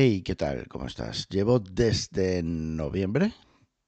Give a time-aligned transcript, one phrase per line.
[0.00, 0.68] Hey, ¿qué tal?
[0.68, 1.28] ¿Cómo estás?
[1.28, 3.32] Llevo desde noviembre,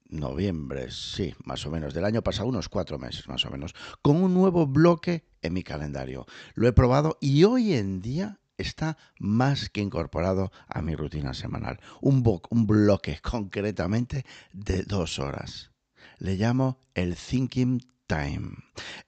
[0.08, 4.16] noviembre, sí, más o menos, del año pasado, unos cuatro meses más o menos, con
[4.16, 6.26] un nuevo bloque en mi calendario.
[6.54, 11.78] Lo he probado y hoy en día está más que incorporado a mi rutina semanal.
[12.00, 15.70] Un, un bloque concretamente de dos horas.
[16.18, 18.56] Le llamo el Thinking Time.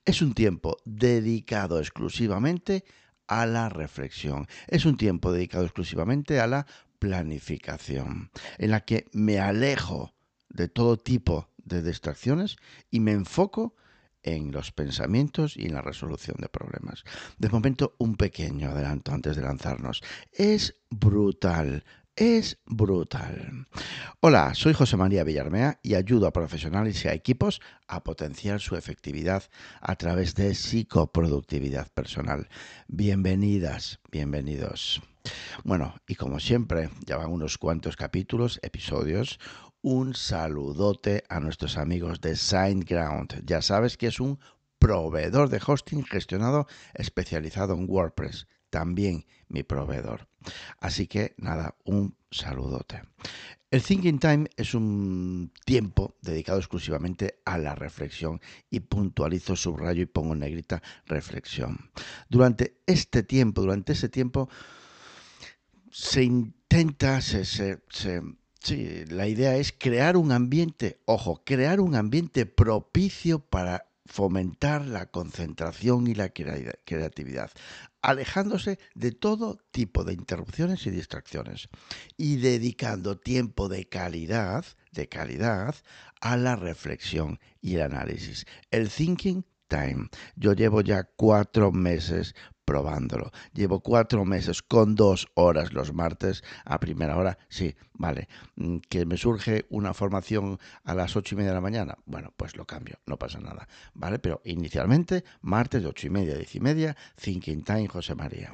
[0.05, 2.84] Es un tiempo dedicado exclusivamente
[3.27, 4.46] a la reflexión.
[4.69, 6.66] Es un tiempo dedicado exclusivamente a la
[7.03, 10.14] planificación, en la que me alejo
[10.49, 12.54] de todo tipo de distracciones
[12.93, 13.75] y me enfoco
[14.22, 17.03] en los pensamientos y en la resolución de problemas.
[17.39, 20.00] De momento, un pequeño adelanto antes de lanzarnos.
[20.31, 23.67] Es brutal, es brutal.
[24.21, 28.76] Hola, soy José María Villarmea y ayudo a profesionales y a equipos a potenciar su
[28.76, 29.43] efectividad
[29.81, 32.48] a través de psicoproductividad personal.
[32.87, 35.03] Bienvenidas, bienvenidos.
[35.64, 39.39] Bueno, y como siempre, ya van unos cuantos capítulos, episodios.
[39.81, 43.45] Un saludote a nuestros amigos de SignGround.
[43.45, 44.39] Ya sabes que es un
[44.78, 48.47] proveedor de hosting gestionado especializado en WordPress.
[48.70, 50.28] También mi proveedor.
[50.81, 53.03] Así que nada, un saludote.
[53.70, 60.06] El Thinking Time es un tiempo dedicado exclusivamente a la reflexión y puntualizo, subrayo y
[60.06, 61.91] pongo en negrita reflexión.
[62.28, 64.48] Durante este tiempo, durante ese tiempo,
[65.93, 67.45] se intenta, se,
[68.61, 75.07] sí, la idea es crear un ambiente, ojo, crear un ambiente propicio para fomentar la
[75.07, 77.51] concentración y la creatividad,
[78.01, 81.69] alejándose de todo tipo de interrupciones y distracciones
[82.17, 85.77] y dedicando tiempo de calidad, de calidad
[86.21, 88.47] a la reflexión y el análisis.
[88.71, 89.45] El thinking
[90.37, 92.34] Yo llevo ya cuatro meses
[92.65, 93.31] probándolo.
[93.53, 97.39] Llevo cuatro meses con dos horas los martes a primera hora.
[97.48, 98.28] Sí, vale.
[98.56, 101.97] Mm, que me surge una formación a las ocho y media de la mañana.
[102.05, 103.67] Bueno, pues lo cambio, no pasa nada.
[103.94, 108.53] Vale, pero inicialmente martes de ocho y media diez y media, Thinking Time José María.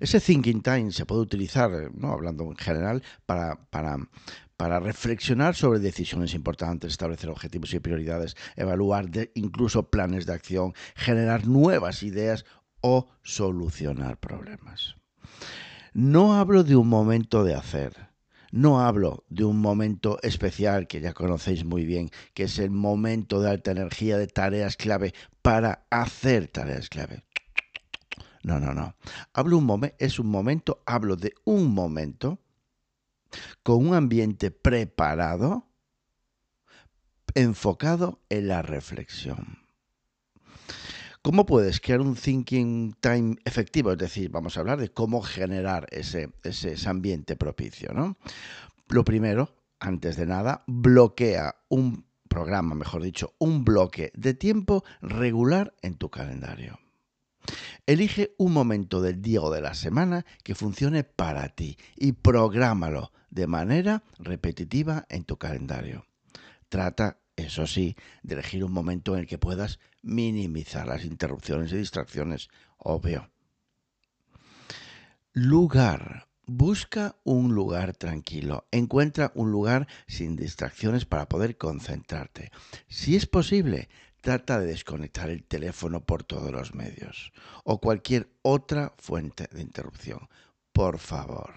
[0.00, 2.12] Ese thinking time se puede utilizar, ¿no?
[2.12, 3.98] hablando en general, para, para,
[4.56, 11.46] para reflexionar sobre decisiones importantes, establecer objetivos y prioridades, evaluar incluso planes de acción, generar
[11.46, 12.44] nuevas ideas
[12.80, 14.96] o solucionar problemas.
[15.94, 18.12] No hablo de un momento de hacer,
[18.50, 23.40] no hablo de un momento especial que ya conocéis muy bien, que es el momento
[23.40, 27.24] de alta energía de tareas clave para hacer tareas clave.
[28.42, 28.94] No, no, no.
[29.32, 32.38] Hablo un momento, es un momento, hablo de un momento
[33.62, 35.66] con un ambiente preparado,
[37.34, 39.62] enfocado en la reflexión.
[41.22, 43.92] ¿Cómo puedes crear un thinking time efectivo?
[43.92, 47.92] Es decir, vamos a hablar de cómo generar ese, ese, ambiente propicio.
[47.94, 48.16] ¿no?
[48.88, 55.74] Lo primero, antes de nada, bloquea un programa, mejor dicho, un bloque de tiempo regular
[55.82, 56.80] en tu calendario.
[57.86, 63.12] Elige un momento del día o de la semana que funcione para ti y prográmalo
[63.30, 66.06] de manera repetitiva en tu calendario.
[66.68, 71.78] Trata eso sí, de elegir un momento en el que puedas minimizar las interrupciones y
[71.78, 73.30] distracciones, obvio.
[75.32, 76.28] Lugar.
[76.44, 78.66] Busca un lugar tranquilo.
[78.72, 82.50] Encuentra un lugar sin distracciones para poder concentrarte.
[82.88, 83.88] Si es posible,
[84.22, 87.32] trata de desconectar el teléfono por todos los medios
[87.64, 90.28] o cualquier otra fuente de interrupción.
[90.72, 91.52] Por favor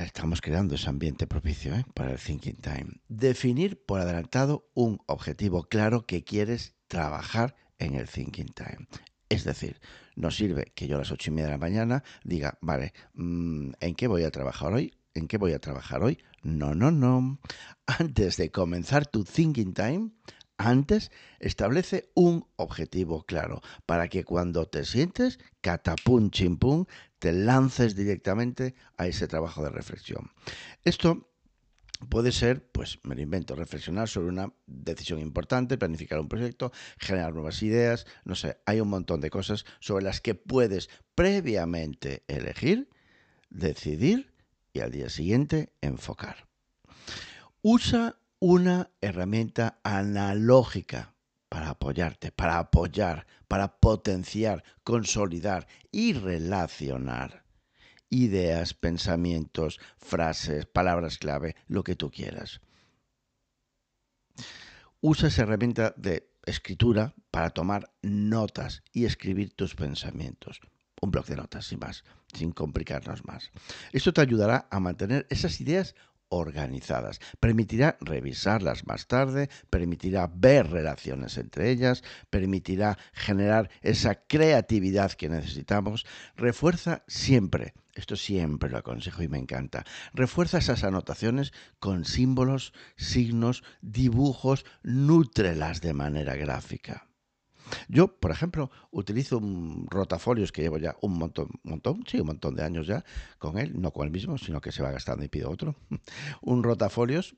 [0.00, 1.84] estamos creando ese ambiente propicio ¿eh?
[1.94, 3.00] para el Thinking Time.
[3.08, 8.86] Definir por adelantado un objetivo claro que quieres trabajar en el Thinking Time.
[9.28, 9.80] Es decir,
[10.14, 13.72] no sirve que yo a las ocho y media de la mañana diga, vale, mm,
[13.80, 14.94] ¿en qué voy a trabajar hoy?
[15.14, 16.18] ¿En qué voy a trabajar hoy?
[16.42, 17.38] No, no, no.
[17.86, 20.10] Antes de comenzar tu Thinking Time,
[20.56, 26.86] antes establece un objetivo claro para que cuando te sientes, catapum chimpum,
[27.18, 30.30] te lances directamente a ese trabajo de reflexión.
[30.84, 31.28] Esto
[32.08, 37.34] puede ser, pues me lo invento, reflexionar sobre una decisión importante, planificar un proyecto, generar
[37.34, 42.88] nuevas ideas, no sé, hay un montón de cosas sobre las que puedes previamente elegir,
[43.50, 44.31] decidir
[44.72, 46.48] y al día siguiente enfocar.
[47.62, 51.14] Usa una herramienta analógica
[51.48, 57.42] para apoyarte, para apoyar, para potenciar, consolidar y relacionar
[58.12, 62.60] ideas, pensamientos, frases, palabras clave, lo que tú quieras.
[65.00, 70.60] Usa esa herramienta de escritura para tomar notas y escribir tus pensamientos.
[71.02, 73.50] Un bloc de notas, sin más, sin complicarnos más.
[73.92, 75.94] Esto te ayudará a mantener esas ideas
[76.28, 77.20] organizadas.
[77.40, 86.06] Permitirá revisarlas más tarde, permitirá ver relaciones entre ellas, permitirá generar esa creatividad que necesitamos.
[86.36, 89.84] Refuerza siempre, esto siempre lo aconsejo y me encanta,
[90.14, 97.11] refuerza esas anotaciones con símbolos, signos, dibujos, nútrelas de manera gráfica.
[97.88, 102.54] Yo, por ejemplo, utilizo un rotafolios que llevo ya un montón, montón, sí, un montón
[102.54, 103.04] de años ya
[103.38, 105.76] con él, no con el mismo, sino que se va gastando y pido otro.
[106.42, 107.36] un rotafolios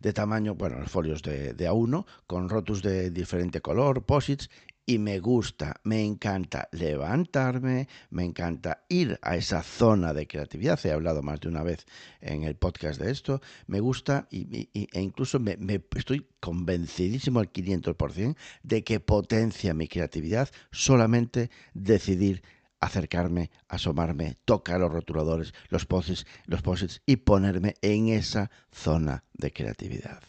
[0.00, 4.48] de tamaño, bueno, los folios de, de A1, con rotus de diferente color, posits,
[4.86, 10.78] y me gusta, me encanta levantarme, me encanta ir a esa zona de creatividad.
[10.84, 11.86] He hablado más de una vez
[12.20, 13.40] en el podcast de esto.
[13.66, 15.56] Me gusta y, e incluso me,
[15.96, 22.42] estoy convencidísimo al 500% de que potencia mi creatividad solamente decidir
[22.80, 29.52] acercarme, asomarme, tocar los rotuladores, los posits, los posits y ponerme en esa zona de
[29.52, 30.22] creatividad.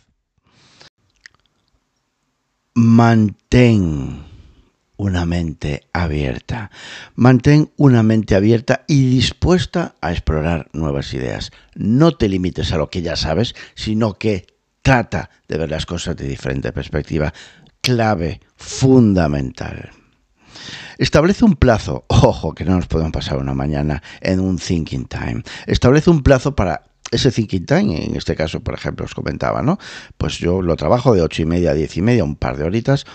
[2.76, 4.35] Mantén
[4.98, 6.72] una mente abierta.
[7.16, 11.52] Mantén una mente abierta y dispuesta a explorar nuevas ideas.
[11.76, 14.48] No te limites a lo que ya sabes, sino que
[14.82, 17.34] trata de ver las cosas de diferente perspectiva.
[17.82, 19.92] Clave fundamental.
[20.98, 25.44] Establece un plazo, ojo, que no nos podemos pasar una mañana en un thinking time.
[25.68, 29.78] Establece un plazo para ese thinking time, en este caso, por ejemplo, os comentaba, ¿no?
[30.18, 32.64] Pues yo lo trabajo de ocho y media a diez y media, un par de
[32.64, 33.06] horitas,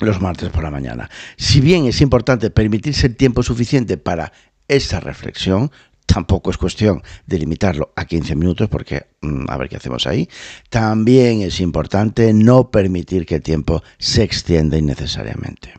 [0.00, 1.10] los martes por la mañana.
[1.36, 4.32] Si bien es importante permitirse el tiempo suficiente para
[4.68, 5.70] esa reflexión,
[6.06, 10.28] tampoco es cuestión de limitarlo a 15 minutos porque mm, a ver qué hacemos ahí.
[10.70, 15.74] También es importante no permitir que el tiempo se extienda innecesariamente.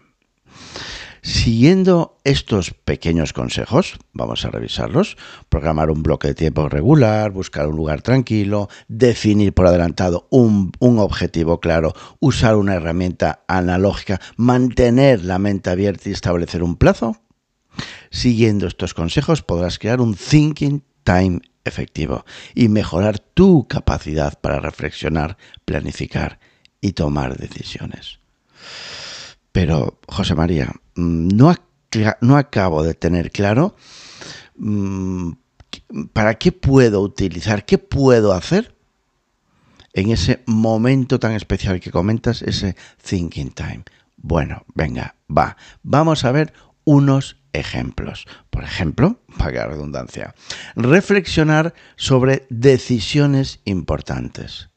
[1.21, 5.18] Siguiendo estos pequeños consejos, vamos a revisarlos,
[5.50, 11.60] programar un bloque de tiempo regular, buscar un lugar tranquilo, definir por adelantado un, objetivo
[11.60, 17.18] claro, usar una herramienta analógica, mantener la mente abierta y establecer un plazo.
[18.12, 22.25] Siguiendo estos consejos podrás crear un thinking time efectivo
[22.56, 26.39] y mejorar tu capacidad para reflexionar, planificar
[26.81, 28.19] y tomar decisiones.
[29.51, 31.53] Pero, José María, mm, no,
[32.21, 33.75] no acabo de tener claro
[34.55, 35.31] mm,
[36.13, 38.75] para qué puedo utilizar, qué puedo hacer
[39.93, 43.83] en ese momento tan especial que comentas, ese thinking time.
[44.17, 45.57] Bueno, venga, va.
[45.83, 46.53] Vamos a ver
[46.83, 48.27] unos ejemplos.
[48.49, 50.35] Por ejemplo, para redundancia,
[50.75, 54.69] reflexionar sobre decisiones importantes.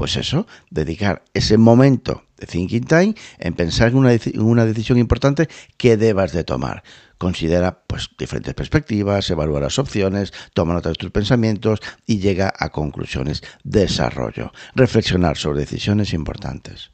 [0.00, 5.98] Pues eso, dedicar ese momento de thinking time en pensar en una, decisión importante que
[5.98, 6.82] debas de tomar.
[7.18, 12.70] Considera pues, diferentes perspectivas, evalúa las opciones, toma nota de tus pensamientos y llega a
[12.70, 13.42] conclusiones.
[13.62, 14.52] Desarrollo.
[14.74, 16.92] Reflexionar sobre decisiones importantes.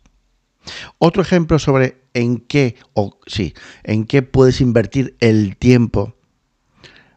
[0.98, 3.54] Otro ejemplo sobre en qué, o sí,
[3.84, 6.16] en qué puedes invertir el tiempo.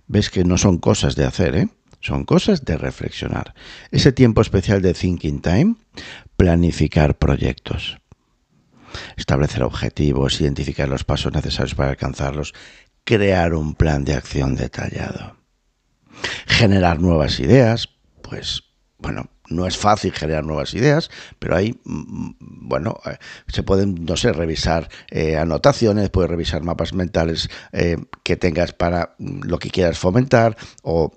[0.05, 1.69] Ves que no son cosas de hacer, ¿eh?
[2.01, 3.53] Son cosas de reflexionar.
[3.91, 5.75] Ese tiempo especial de Thinking Time,
[6.37, 7.97] planificar proyectos.
[9.17, 12.53] Establecer objetivos, identificar los pasos necesarios para alcanzarlos,
[13.03, 15.35] crear un plan de acción detallado.
[16.47, 17.89] Generar nuevas ideas,
[18.21, 18.63] pues
[18.97, 24.05] bueno, no es fácil generar nuevas ideas, pero ahí, mm, mm, bueno, eh, se pueden,
[24.05, 29.59] no sé, revisar eh, anotaciones, puedes revisar mapas mentales eh, que tengas para mm, lo
[29.59, 31.11] que quieras fomentar o,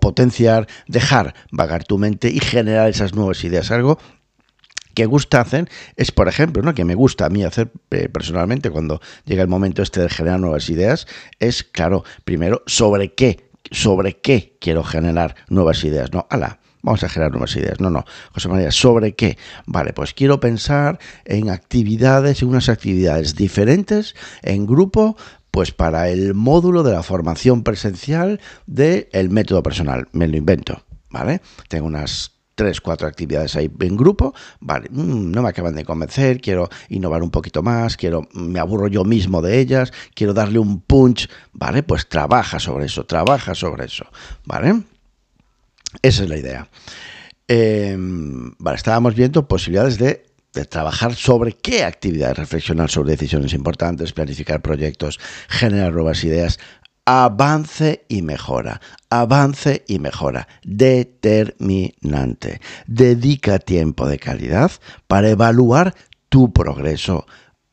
[0.00, 3.70] potenciar, dejar vagar tu mente y generar esas nuevas ideas.
[3.70, 3.98] Algo
[4.94, 6.74] que gusta hacer es, por ejemplo, ¿no?
[6.74, 7.70] que me gusta a mí hacer
[8.12, 11.06] personalmente cuando llega el momento este de generar nuevas ideas,
[11.38, 16.26] es, claro, primero, sobre qué, sobre qué quiero generar nuevas ideas, ¿no?
[16.30, 17.80] Ala, Vamos a generar nuevas ideas.
[17.80, 18.04] No, no.
[18.32, 19.36] José María, ¿sobre qué?
[19.66, 25.16] Vale, pues quiero pensar en actividades, en unas actividades diferentes, en grupo,
[25.50, 30.08] pues para el módulo de la formación presencial del método personal.
[30.12, 31.40] Me lo invento, ¿vale?
[31.68, 36.40] Tengo unas tres, cuatro actividades ahí en grupo, vale, mm, no me acaban de convencer,
[36.40, 40.80] quiero innovar un poquito más, quiero, me aburro yo mismo de ellas, quiero darle un
[40.80, 44.06] punch, vale, pues trabaja sobre eso, trabaja sobre eso,
[44.44, 44.82] ¿vale?
[46.02, 46.68] Esa es la idea.
[47.46, 50.28] Em, estábamos viendo posibilidades de,
[50.68, 56.58] trabajar sobre qué actividades, reflexionar sobre decisiones importantes, planificar proyectos, generar nuevas ideas.
[57.04, 62.60] Avance y mejora, avance y mejora, determinante.
[62.88, 64.72] Dedica tiempo de calidad
[65.06, 65.94] para evaluar
[66.28, 67.24] tu progreso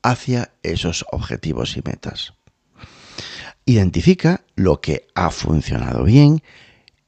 [0.03, 2.34] hacia esos objetivos y metas.
[3.65, 6.43] Identifica lo que ha funcionado bien,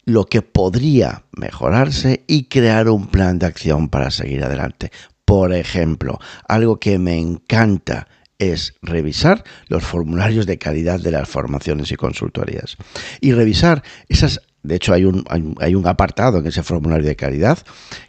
[0.08, 4.90] lo que podría mejorarse y crear un plan de acción para seguir adelante.
[5.26, 8.08] Por ejemplo, algo que me encanta
[8.40, 12.78] es revisar los formularios de calidad de las formaciones y consultorías.
[13.20, 15.26] Y revisar esas, de hecho hay un,
[15.60, 17.60] hay un apartado en ese formulario de calidad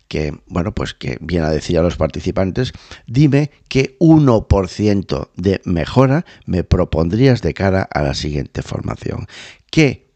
[0.06, 2.72] que, bueno, pues que viene a decir a los participantes,
[3.08, 9.26] dime qué 1% de mejora me propondrías de cara a la siguiente formación.
[9.68, 10.07] ¿Qué,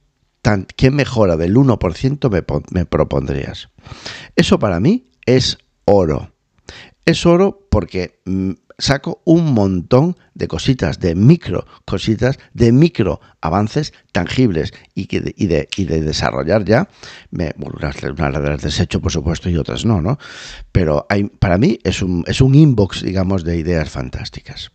[0.76, 3.68] qué mejora del 1% me, me propondrías?
[4.36, 6.32] Eso para mí es oro.
[7.04, 13.92] Es oro porque mm, saco un montón de cositas, de micro cositas, de micro avances
[14.12, 15.68] tangibles y, de,
[16.00, 16.88] desarrollar ya,
[17.30, 20.18] me, bueno, las, desecho por supuesto y otras no, ¿no?
[20.72, 21.06] Pero
[21.38, 24.72] para mí es un inbox, digamos, de ideas fantásticas.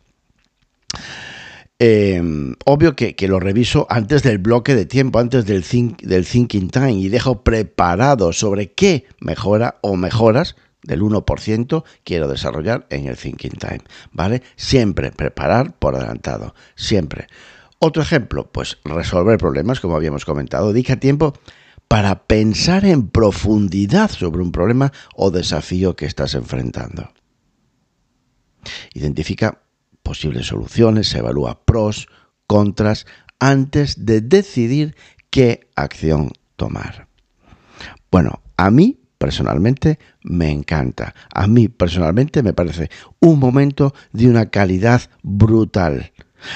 [1.80, 5.64] Em, obvio que, lo reviso antes del bloque de tiempo, antes del,
[6.02, 12.88] del thinking time y dejo preparado sobre qué mejora o mejoras del 1% quiero desarrollar
[12.90, 13.82] en el thinking time,
[14.12, 14.42] ¿vale?
[14.56, 17.28] Siempre preparar por adelantado, siempre.
[17.78, 21.34] Otro ejemplo, pues resolver problemas, como habíamos comentado, dedica tiempo
[21.88, 27.12] para pensar en profundidad sobre un problema o desafío que estás enfrentando.
[28.96, 29.62] Identifica
[30.08, 32.08] posibles soluciones, evalúa pros,
[32.48, 33.06] contras,
[33.40, 34.96] antes de decidir
[35.30, 37.10] qué acción tomar.
[38.10, 41.14] Bueno, a mí personalmente me encanta.
[41.34, 46.14] A mí personalmente me parece un momento de una calidad brutal.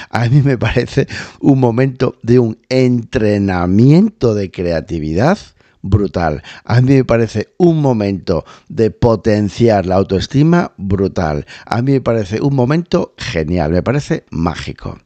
[0.08, 1.06] A mí me parece
[1.38, 5.36] un momento de un entrenamiento de creatividad
[5.82, 6.42] brutal.
[6.64, 11.46] A mí me parece un momento de potenciar la autoestima brutal.
[11.66, 14.98] A mí me parece un momento genial, me parece mágico.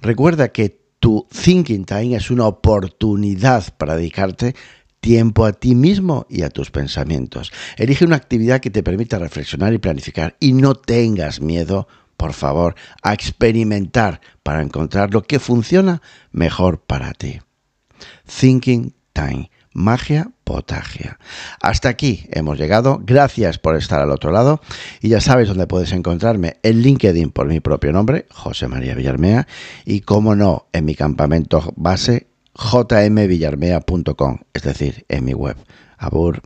[0.00, 4.54] Recuerda que tu thinking time es una oportunidad para dedicarte
[5.00, 7.52] tiempo a ti mismo y a tus pensamientos.
[7.76, 12.74] Elige una actividad que te permita reflexionar y planificar y no tengas miedo, por favor,
[13.02, 16.02] a experimentar para encontrar lo que funciona
[16.32, 17.40] mejor para ti.
[18.26, 19.50] Thinking Time.
[19.78, 21.18] Magia Potagia.
[21.62, 23.00] Hasta aquí hemos llegado.
[23.04, 24.60] Gracias por estar al otro lado.
[25.00, 29.46] Y ya sabes dónde puedes encontrarme en LinkedIn por mi propio nombre, José María Villarmea.
[29.84, 35.56] Y como no, en mi campamento base jmvillarmea.com, es decir, en mi web.
[35.96, 36.42] Abur.